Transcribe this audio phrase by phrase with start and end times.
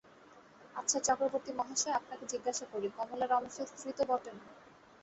[0.75, 4.37] আচ্ছা চক্রবর্তীমহাশয়, আপনাকে জিঞ্চাসা করি, কমলা রমেশের স্ত্রী তো বটেন?